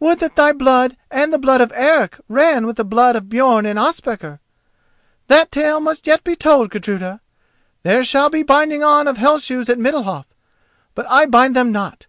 [0.00, 3.66] Would that thy blood and the blood of Eric ran with the blood of Björn
[3.68, 4.38] and Ospakar!
[5.28, 7.20] That tale must yet be told, Gudruda.
[7.82, 10.24] There shall be binding on of Hell shoes at Middalhof,
[10.94, 12.06] but I bind them not.